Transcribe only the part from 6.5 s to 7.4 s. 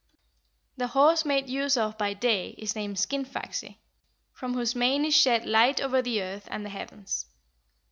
the heavens."